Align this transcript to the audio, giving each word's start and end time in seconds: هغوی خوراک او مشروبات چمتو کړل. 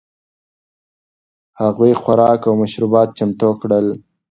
هغوی 1.61 1.93
خوراک 2.01 2.41
او 2.47 2.53
مشروبات 2.61 3.09
چمتو 3.17 3.49
کړل. 3.61 3.87